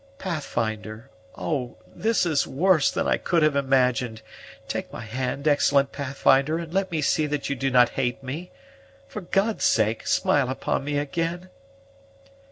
"Pathfinder! 0.17 1.11
oh, 1.37 1.77
this 1.85 2.25
is 2.25 2.47
worse 2.47 2.89
than 2.89 3.07
I 3.07 3.17
could 3.17 3.43
have 3.43 3.55
imagined! 3.55 4.23
Take 4.67 4.91
my 4.91 5.01
hand, 5.01 5.47
excellent 5.47 5.91
Pathfinder, 5.91 6.57
and 6.57 6.73
let 6.73 6.89
me 6.89 7.03
see 7.03 7.27
that 7.27 7.51
you 7.51 7.55
do 7.55 7.69
not 7.69 7.89
hate 7.89 8.23
me. 8.23 8.49
For 9.07 9.21
God's 9.21 9.63
sake, 9.63 10.07
smile 10.07 10.49
upon 10.49 10.83
me 10.85 10.97
again." 10.97 11.51